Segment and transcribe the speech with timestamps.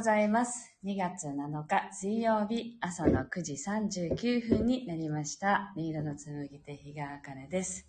[0.00, 0.74] ございます。
[0.82, 5.74] 2月7日水曜日朝の9時39分になりました。
[5.76, 7.86] 音色の紡ぎ手日川茜です。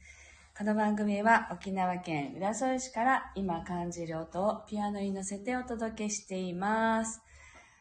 [0.57, 7.21] この番組は沖縄県浦添市から今感じる音をピアノに乗せてお届けしています。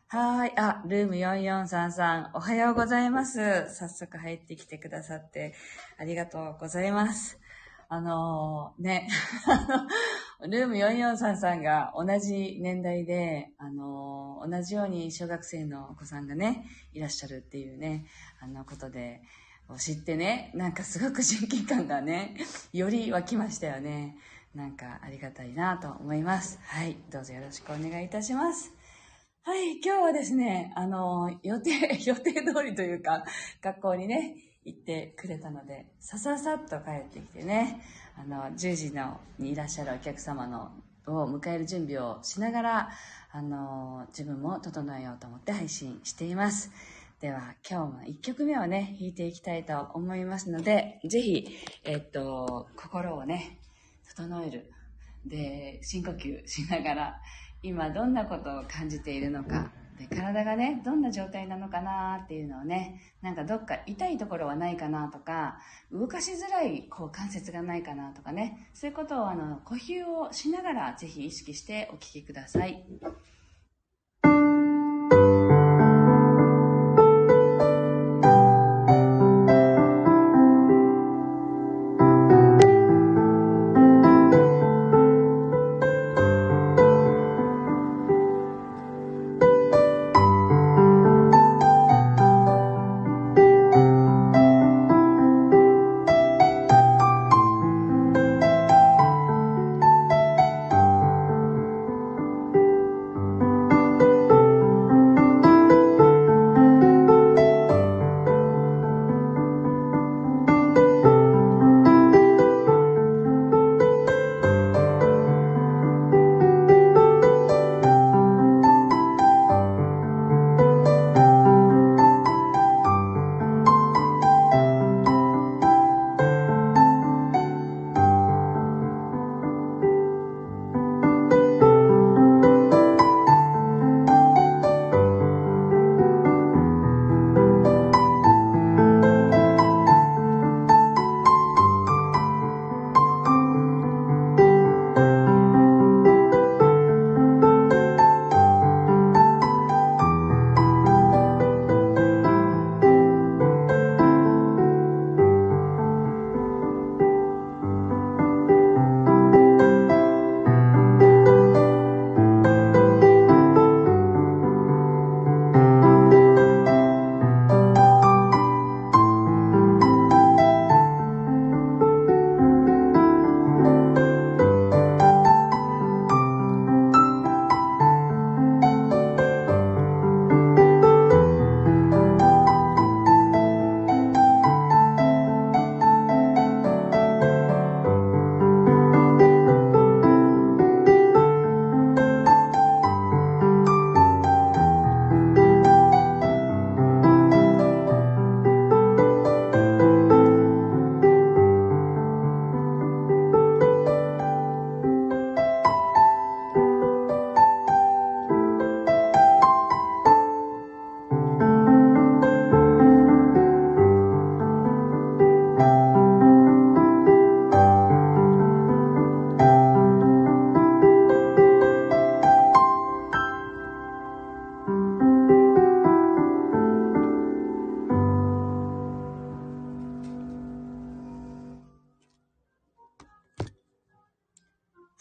[0.07, 0.53] はーい。
[0.57, 3.75] あ、ルーム4433、おはようございます。
[3.75, 5.55] 早速入ってきてくださって
[5.99, 7.41] ありがとうございます。
[7.89, 9.09] あのーね、
[10.49, 16.65] ルーム4433が同じ年代で、あの同じように小学生のお子さんがね、
[16.95, 18.07] いらっしゃるっていうね、
[18.41, 19.21] あのことで、
[19.79, 22.37] 知ってね、なんかすごく親近感がね、
[22.73, 24.17] より湧きましたよね。
[24.55, 26.59] なんかありがたいなと思います。
[26.65, 28.73] はい、どうぞよろしくお願いいたします。
[29.43, 31.71] はい、今日はですね、あの、予定、
[32.05, 33.25] 予定通りというか、
[33.63, 37.81] 学校にね、行ってくれたので、さささっと帰ってきてね、
[38.17, 40.71] あの、10時のにいらっしゃるお客様の
[41.07, 42.91] を迎える準備をしながら、
[43.33, 46.71] あの、自分も整えようと思って配信しています。
[47.21, 51.47] では、今日も1曲目をね、弾いていきたいと思いますので、ぜひ、
[51.85, 53.59] えっと、心をね、
[54.09, 54.73] 整える。
[55.27, 57.21] で、深呼吸しながら、
[57.63, 59.71] 今どんなことを感じているのか、
[60.09, 65.59] 体がね、どんな状態なのかなっていうのをね、なんかどっか痛いところはないかなとか、
[65.93, 72.85] 動かしづらいこう関節がないかなとかね、そういうことをあの、呼吸をしながらぜひ意識してお聞きください。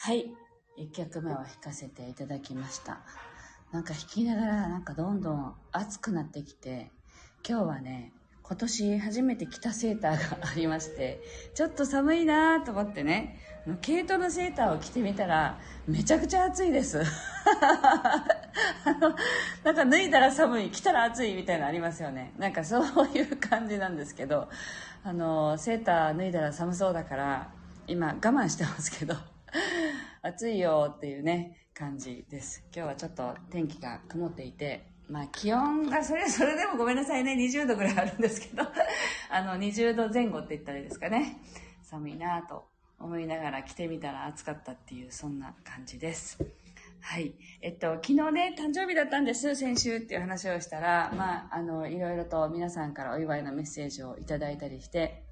[0.01, 0.31] はい。
[0.77, 3.01] 1曲目を弾かせていただきました。
[3.73, 6.89] なんか弾きながらなんかどんどん暑くなってきて、
[7.45, 11.21] 今日はね、今年初めて着たセーターが ありまして、
[11.53, 13.41] ちょっと寒いなと思ってね、
[13.81, 17.01] 毛糸のセーターを着てみたら、めちゃくちゃ暑いです。
[17.03, 19.13] あの、
[19.65, 22.31] なんか脱いだら寒い、着たら暑いみたいなのありますよね。
[22.37, 24.47] なんかそういう感じなんですけど、
[25.03, 27.51] あの、セーター脱いだら寒そうだから、
[27.85, 29.15] 今我慢してますけど、
[30.21, 32.65] 暑いよっていうね、感じです。
[32.75, 38.63] 今日はちょっと天気が曇っていて、まあ気温が それ、それでもごめんなさいね、20度ぐらいあるんですけど、
[39.31, 41.37] あの、20度前後って言ったらいいですかね。
[41.83, 42.67] 寒いなぁと
[42.99, 46.37] 思いながら着てみたら暑かったっていう、そんな感じです。
[46.99, 47.33] はい。
[47.61, 55.28] えっと、昨日ね、誕生日だったんです、先週っていう話をしたら、まあ、あの、いろいろと皆さんからお祝いのメッセージをいただいたりして、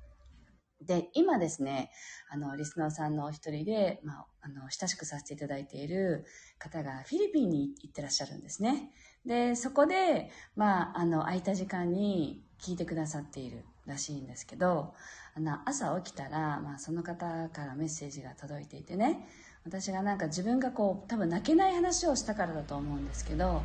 [0.81, 1.91] で、今ですね、
[2.29, 6.25] あの、リスナーさんのお一人で、まあ、あの、親しくさせていただいている
[6.59, 8.91] 方がフィリピンに行ってらっしゃるんですね。
[9.25, 14.93] で、そこで、まあ、あの、空いた時間に聞いてくださっているらしいんですけど、
[15.35, 19.27] あの、朝起きたら、まあ、その方からメッセージが届いていてね、
[19.65, 23.63] 私がなんか自分がこう、多分泣けない話をしたからだと思うんですけど、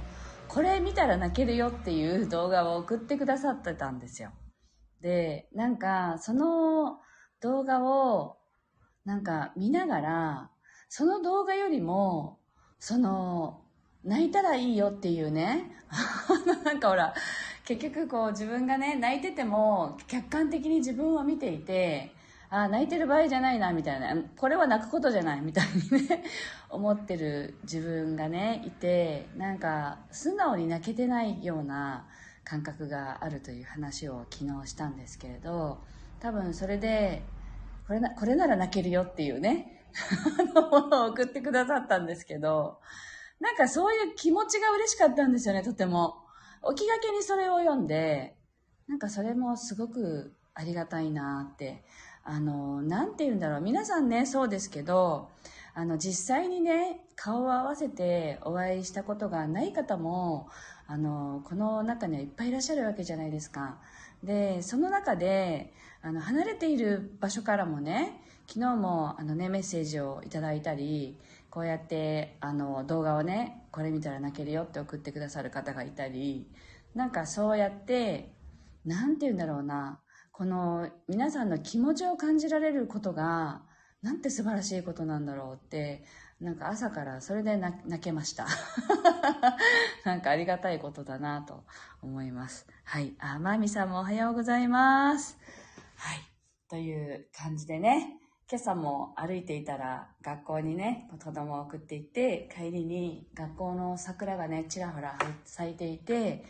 [0.48, 4.32] これ見たら泣けるよっていう動画を送ってくださってたんですよ。
[5.02, 7.00] で、なんか、その
[7.40, 8.38] 動画を、
[9.04, 10.50] なんか見ながら、
[10.88, 12.38] その動画よりも、
[12.78, 13.60] その、
[14.04, 15.72] 泣いたらいいよっていうね、
[16.64, 17.14] なんかほら、
[17.64, 22.12] 結局こう自分がね、泣いてても客観的に自分を見ていて、
[22.50, 24.14] あ泣いてる場合じゃないな、みたいな。
[24.36, 26.22] これは泣くことじゃない、みたいにね、
[26.68, 32.06] 思ってる自分がね、いて、なんか、素直に泣けてないような
[32.44, 35.80] 感覚があるという話を昨日したんですけれど、
[36.20, 37.22] 多分それで、
[37.86, 39.84] これな、これなら泣けるよっていうね、
[40.54, 42.80] の、ものを送ってくださったんですけど、
[43.40, 46.16] なんかそういう気持ちが嬉しかったんですよね、とても。
[46.76, 48.36] 起きがけにそれを読んで、
[48.86, 51.84] なんかそれもすごくありがたいなって。
[52.24, 53.60] あの、なんて言うんだろう。
[53.60, 55.28] 皆さんね、そうですけど、
[55.74, 60.48] あの、実際にね、顔を合わせてお会いしたことがない方も、
[60.92, 63.78] あの、この中にはいっぱいいらっしゃるわけじゃないですか。
[64.22, 65.72] で、その中で、
[66.02, 71.18] あの、離れている場所からもね、昨日もあのね、メッセージをいただいたり、
[71.52, 76.50] こうやってあの動画をねこれ見たら泣けるよって送ってくださる方がいたり
[76.94, 78.32] なんかそうやって
[78.86, 80.00] 何て言うんだろうな
[80.32, 83.60] この皆さんの気持ちを感じられることが
[84.00, 86.04] なんて素晴らしいことなんだろうって
[86.42, 88.46] なんか朝からそれで泣けました。
[90.04, 91.64] なんかありがたいことだなと
[92.02, 92.66] 思います。
[92.84, 93.14] はい。
[93.20, 95.38] あまみさんもおはようございます。
[95.96, 96.18] はい。
[96.68, 98.18] という感じでね
[98.50, 106.44] 今朝も歩いていたら学校にね、子供を送っていって、帰りに学校の桜がね、ちらほら咲いていて、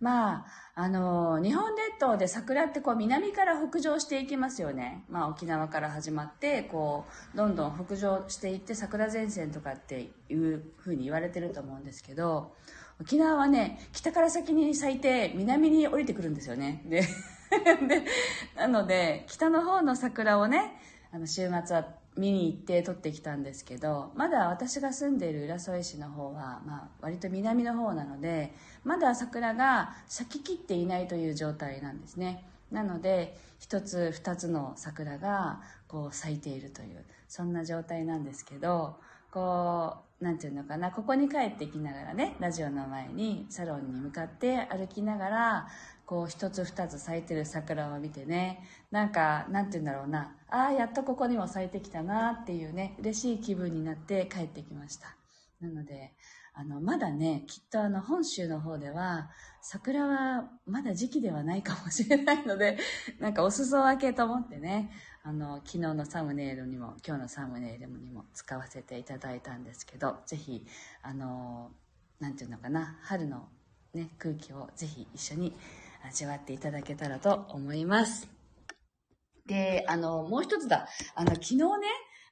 [0.00, 5.04] まあ、あの、日本列島で桜ってこう南から北上していきますよね。
[5.10, 12.54] まあ沖縄から始まって、こう、どんどん北上していって桜前線とかっていうふうに言われてると思うんですけど、
[13.00, 16.82] 沖縄はね、北から先に咲いて南に降りてくるんですよね。
[16.86, 17.02] で、
[17.88, 18.04] で
[18.56, 21.86] なので、北の方の桜をね、あの週末は
[22.18, 28.52] 見に行って撮ってきたんですけどまだ私が住んでいる浦添市の方は、まあ、割と南の方なので
[28.84, 32.44] まだ桜が咲ききっていないという状態なんですね。
[32.72, 38.96] なので1つ2つの桜がこう咲いているというそんな状態なんですけど
[39.30, 45.68] こうなんていうのかなここに帰ってきながらねラジオの前にサロンに向かって歩きながら
[46.08, 48.64] こう一つ二つ咲いてる桜を見てね。
[48.90, 50.34] なんかなんて言うんだろうな。
[50.48, 55.14] ああやっとここにも咲いてきたなっていうね嬉しい気分になって帰ってきました。
[55.60, 56.14] なので
[56.54, 59.28] あのまだねきっとあの本州の方では
[59.60, 62.78] 桜はまだ時期ではないかもしれないので
[63.20, 64.90] なんかお裾分けと思ってね
[65.22, 70.66] あの昨日のサムネイルにも今日のサムネイルにも使わせていただいたんですけどぜひ
[71.02, 71.70] あの
[72.18, 73.46] なんていうのかな春の
[73.92, 75.54] ね空気をぜひ一緒に
[76.04, 78.28] 味わっていただけたらと思います。
[79.46, 80.88] で、あの、もう一つだ。
[81.14, 81.64] あの、昨日ね、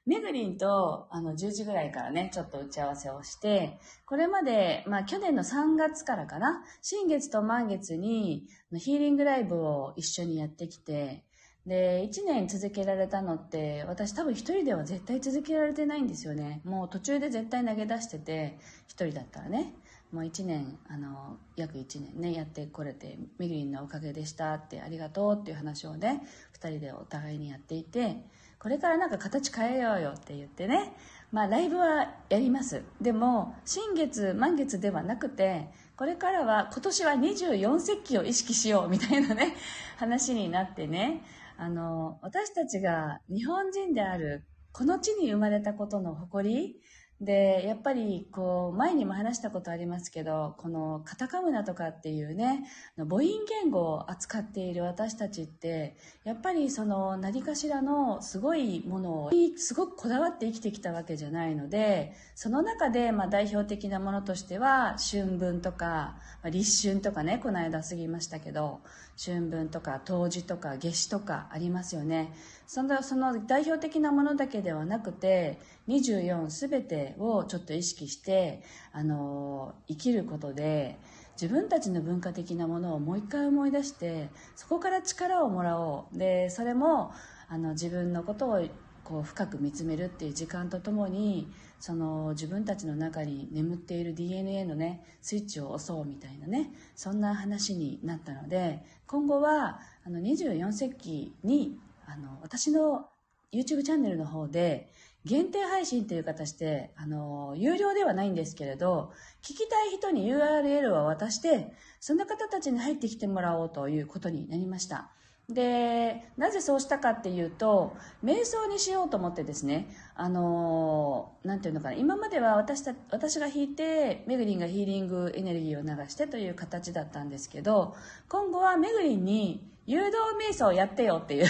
[0.05, 11.25] めぐりんと、あの、10時ぐらいからね、ちょっと打ち合わせをして、これまで、まあ、去年の3月からかな、新月と満月に、ヒーリングライブを一緒にやってきて、
[11.65, 16.61] で、1年続けられたのって、私多分一人では絶対続けられてないんですよね。
[16.63, 18.57] もう途中で絶対投げ出してて、
[18.87, 19.73] 一人だったらね。
[20.11, 26.21] もう1年あの約1年ねやってこれてみぐりんのおかげでしたってありがとうっていう話をね
[26.61, 28.23] 2人でお互いにやっていて
[28.59, 30.93] これからなんか形変えようよって言ってね
[31.31, 32.83] まあライブはやります。
[33.01, 39.55] でも新月満月ではなくてこれからは今年は24節気を意識しようみたいなね
[39.97, 41.23] 話になってね
[41.57, 46.79] あの私たちが日本人であるこの地に生まれたことの誇り
[47.19, 68.81] で、やっぱり、こう、前にも話したことありますけど、このカタカムナとかっていうね、母音言語を扱っている私たちって、やっぱりその何かしらのすごいものを、すごくこだわって生きてきたわけじゃないので、その中で、まあ代表的なものとしては、春分とか、立春とかね、この間過ぎましたけど、
[69.17, 72.33] 春分とか冬至とか夏至とかありますよね。
[72.67, 80.97] そのその代表的なものだけではなくて24すべてをちょっと意識してあの生きることで
[81.41, 87.11] 自分たちの文化的なものをもう一回思い出してそこから力をもらおうでそれも
[87.47, 88.67] あの自分のことを
[89.07, 91.49] こう深く見つめるっていう時間とともに
[91.79, 103.07] その自分たちの中に眠っている DNA のねスイッチを押そうみたいなねそんな話になったので今後はあの24世紀にあの私の
[103.53, 104.91] YouTube チャンネルの方で
[105.23, 109.11] 限定配信という形で、あの、有料ではないんですけれど、
[109.41, 115.11] 聞きたい人に URL を渡して、その方たちに入ってきてもらおうということになりました。
[115.49, 127.95] で、なぜそうしたかっていうと、瞑想にしようと思ってですね、あの、なんていうのかな、今までは私た私が弾いて、めぐりんがヒーリングエネルギーを流してという形だったんですけど、
[128.27, 131.45] 今後はめぐりんに誘導瞑想をやってよっていう。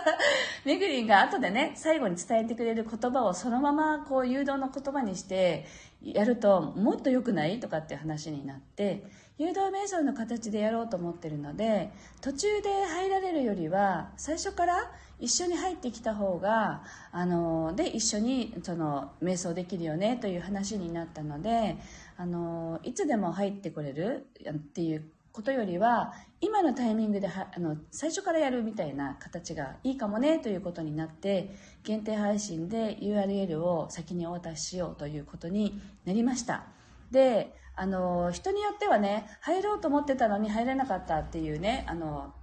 [0.66, 5.64] めぐりんが後でね、最後に伝えてくれる言葉をそのままこう誘導の言葉にして
[6.02, 9.02] やるともっと良くないとかっていう話になって、
[9.38, 21.78] 誘導瞑想の形でやろうと思ってるので、途中で入られるよりは、最初から一緒に入ってきた方が、あの、で、一緒にその瞑想できるよねという話になったので、
[22.18, 36.64] あの、いつでも入ってこれるっていうことよりは今のタイミングではあの最初からやるみたいな形がいいかもねということになって限定配信で URL を先にお渡ししようということになりました。
[37.10, 42.34] であの人によってはね入ろうと思ってたのに入れなかったっていうねあの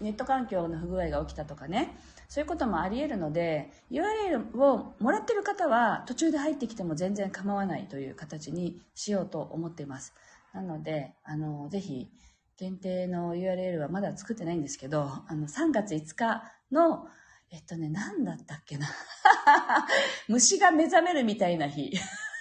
[0.00, 1.96] ネット環境の不具合が起きたとかね
[2.28, 10.14] そういうこともあり得るので URL をもらってる方は途中で入ってきても全然構わないという形にしようと思っています。
[10.54, 12.10] なので、あの、ぜひ、
[12.56, 17.06] 限定の URL はまだ作ってないんですけど、あの、3月5日の、
[17.50, 18.86] えっとね、何だったっけな。
[20.28, 21.92] 虫が目覚めるみたいな日。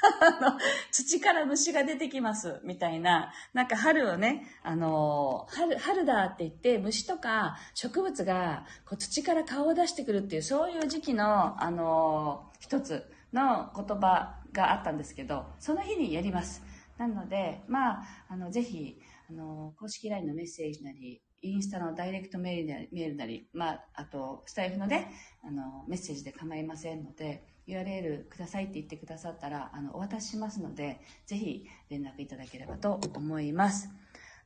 [0.21, 0.57] あの、
[0.91, 3.33] 土から虫が出てきます、みたいな。
[3.53, 16.68] なんか春をね、あの、春、春だって言って、虫とか植物がこう土から顔を出してくるっていう、そういう時期の、あの、一つの言葉があったんですけど、その日にやります。
[16.99, 25.09] なので、まあ、あの、ぜひ、あの、公式 LINE のメッセージなり、インスタのダイレクトメールなり、メールなりまあ、あと、スタイフのね、
[25.41, 33.89] あの、メッセージで構いませんので、URL くださいって言ってくださったら、あの、お渡ししますので、ぜひ連絡いただければと思います。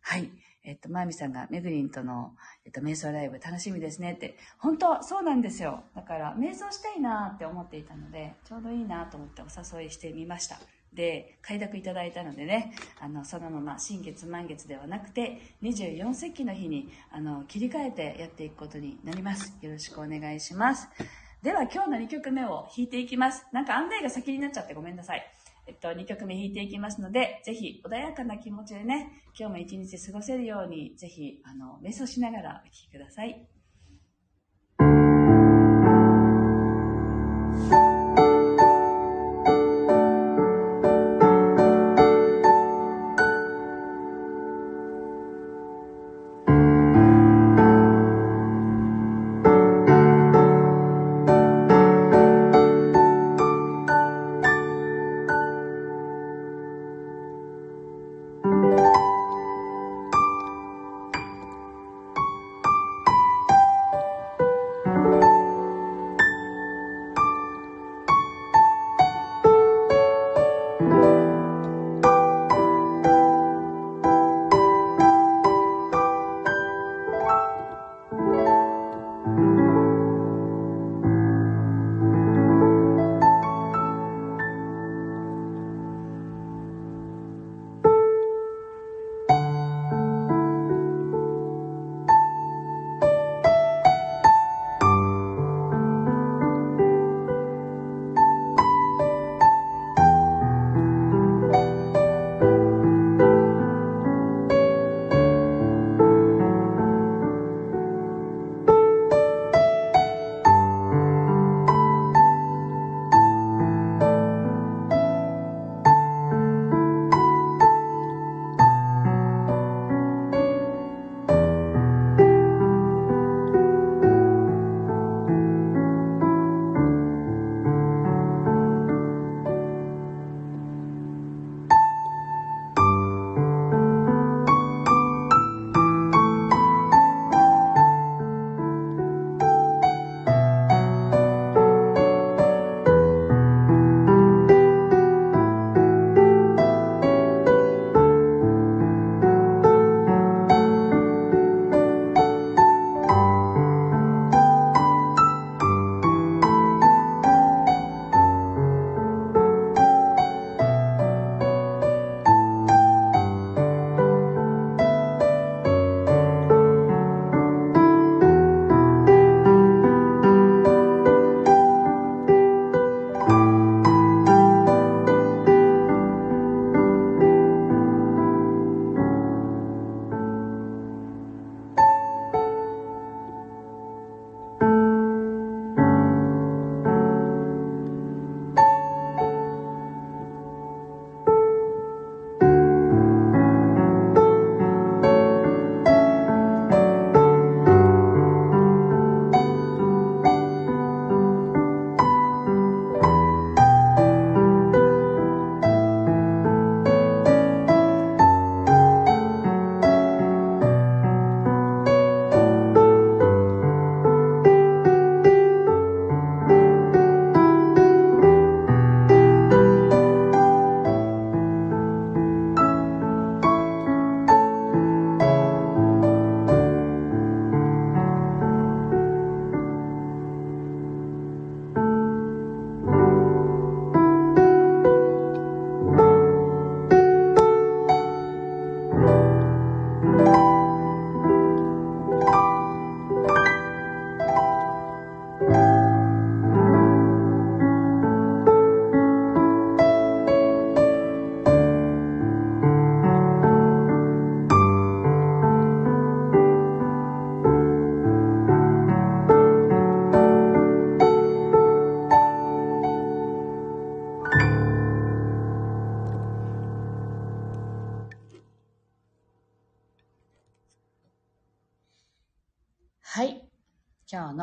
[0.02, 0.30] はい。
[0.64, 4.38] えっと、まゆみさんが、めぐりんとの、えっと、瞑想ライブ楽しみですねって。
[4.60, 5.84] 本当そうなんですよ。
[5.96, 9.46] だから、瞑想したいなって思っていたので、ちょうどいいなと思ってお
[9.80, 10.60] 誘いしてみました。
[10.96, 20.88] で快諾いただいたのでねあのそのまま新月満月ではなくて24節気の日にあの切り替えてやっていくことになりますよろしくお願いします
[21.42, 25.26] では今日の2曲目を弾いていきますなんか案内が先になっちゃってごめんなさい
[25.66, 33.30] えっと、2曲目弾いていきますので、ぜひ穏やかな気持ちでね、今日も一日過ごせるように、ぜひ、あの、瞑想しながらお聴きください。
[33.30, 33.63] はい。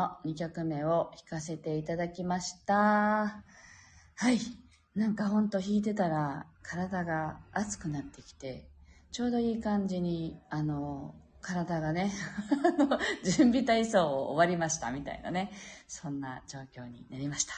[0.00, 2.74] の2曲目を弾かせていただきました。
[2.74, 4.38] はい。
[4.94, 8.66] なんかほんと弾いてたら体が熱くなってきて、
[9.12, 12.12] ちょうどいい感じに、あの、体がね、
[13.24, 15.52] 準備体操を終わりましたみたいなね、
[15.86, 17.52] そんな状況になりました。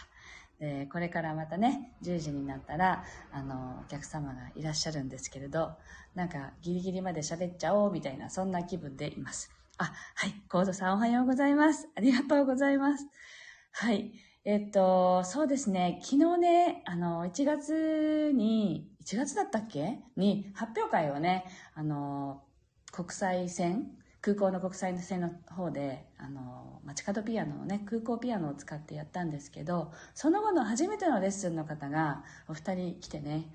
[0.58, 5.76] で、これからまたね、10時になったら、あの、お客様がいらっしゃるんですけれど、
[6.14, 9.50] なんかギリギリまで喋っちゃおうみたいな、そんな気分でいます。
[9.78, 11.88] あ、はい、コードさんおはようございます。
[11.96, 13.06] ありがとうございます。
[13.72, 14.12] はい。
[14.44, 20.00] えっと、そうですね、昨日ね、あの、1月に、1月だったっけ？
[20.16, 22.42] に、発表会をね、あの、
[22.92, 33.52] 国際線、空港の国際線の方で、あの、街角ピアノをね、空港ピアノを使ってやったんですけど、その後の初めてのレッスンの方が、お二人来てね、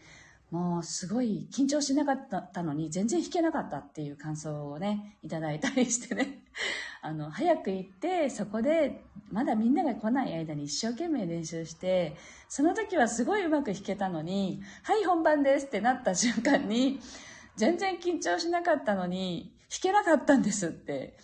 [0.51, 6.43] もうすごい緊張しなかったのに全然弾けなかったっていう感想をね、いただいたりしてね。
[7.01, 12.15] あの、早く行って、そこで、まだみんなが来ない間に一生懸命練習して、
[12.47, 17.01] その時はすごいうまく弾けたのに、はい、本番ですってなった瞬間に、
[17.57, 21.17] 全然緊張しなかったのに、弾けなかったんですって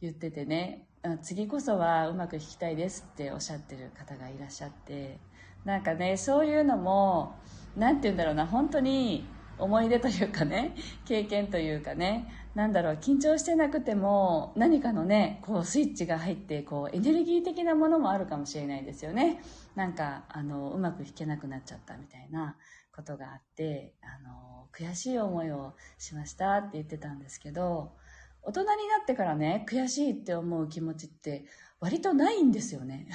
[0.00, 0.88] 言っててね、
[1.22, 5.20] 次こそはうまく弾きたいですっておっしゃってる方がいらっしゃって、
[5.64, 7.36] なんかね、そういうのも、
[7.76, 9.26] なんて言うんだろうな、本当に
[9.58, 19.40] 思い出というかね、 経験というかね、なんだろう、緊張してなくても何かのね、こうスイッチが入って、こうエネルギー的なものもあるかもしれないですよね。
[19.74, 22.56] なんか、あの、うまく弾けなくなっちゃったみたいな
[22.94, 27.92] ことがあって、あの、悔しい思いをしましたって言ってたんですけど、
[28.42, 31.44] 大人になってからね、悔しいって思う気持ちって
[31.80, 33.08] 割とないんですよね。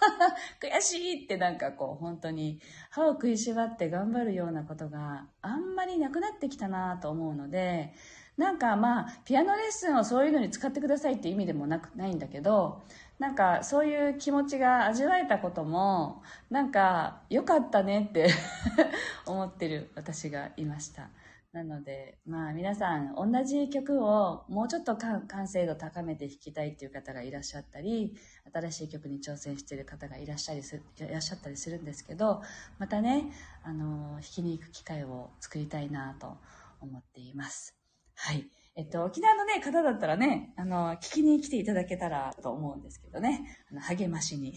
[0.60, 7.92] 悔しいってなんかこう本当に歯を食いしばって頑張るようなことがあんまりなくなってきたなと思うので、
[8.36, 12.82] なんかまあ、ピアノレッスンをそういうのに使ってくださいって意味でもなく、ないんだけど、
[13.18, 18.28] なんかそういう気持ちが味わえたことも、なんか良かったねって
[19.24, 21.08] 思ってる私がいました。
[21.56, 28.14] なので、まあ皆さん同じ曲をもうちょっと完成度高めて弾きたいっていう方がいらっしゃったり、
[28.52, 32.42] 新しい曲に挑戦している方がいらっしゃりすいらっしゃったりするんですけど、
[32.78, 36.36] またね、あの、弾きに行く機会を作りたいなと
[36.82, 37.74] 思っています。
[38.14, 38.46] はい。
[38.74, 44.54] えっと、沖縄のね、方だったらね、あの、聞きに来ていただけたらと思うんですけどね、あの励ましに。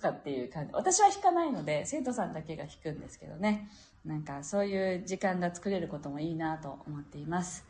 [0.00, 0.72] かっていう感じ。
[0.72, 3.70] 私は弾かないので、生徒さんだけが弾くんですけどね。
[4.04, 7.64] なんか、そういう時間が作れることもいいなと思っています。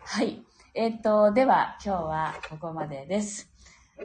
[0.00, 0.42] はい。
[0.74, 3.50] えっと、では、今日はここまでです。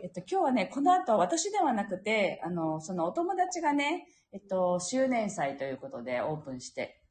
[0.02, 7.02] えっと、今日はね、この後、私ではなくて、あの、そのお友達がね、えっと、周年祭ということでオープンして、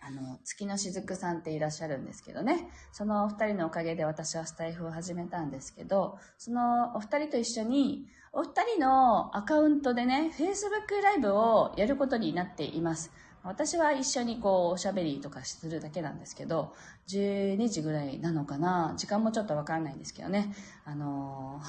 [0.00, 2.68] あの、月のしずくさんっていらっしゃるんですけどね。
[2.92, 8.06] そのお二人のおかげで私はスタイフを始めたんですけど、そのお二人と一緒に、
[8.38, 13.10] お二人のアカウントでね、Facebook ライブをやることになっています。
[13.42, 16.74] 私は一緒にこう、おしゃべりとかするだけなんですけど、
[17.08, 20.54] 12時ぐらいなのかな時間もちょっとわかんないんですけどね。
[20.84, 21.62] あの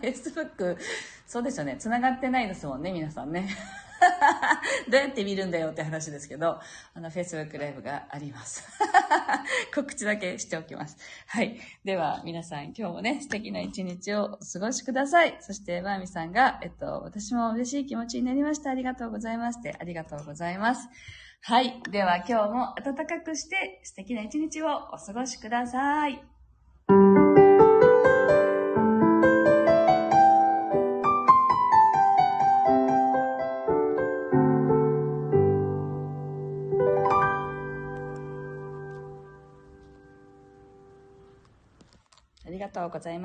[0.08, 0.76] Facebook、
[1.26, 1.74] そうですよね。
[1.80, 3.48] 繋がってないですもんね、皆さんね。
[4.90, 6.60] どうやって見るんだよって話ですけど、
[6.94, 8.64] あの、Facebook ライブがあります。
[9.74, 10.96] 告知だけしておきます。
[11.26, 11.58] はい。
[11.84, 15.36] では、皆さん今日もね、素敵な一日をお過ごしください。
[15.40, 18.70] そして、まーみさんが、えっと、私も嬉しい気持ちになりました。
[18.70, 19.58] ありがとうございます。
[19.58, 20.88] って、ありがとうございます。
[21.42, 21.82] はい。
[21.90, 27.31] では、今日も暖かくして素敵な一日をお過ごしください。
[42.71, 43.15] とうございます。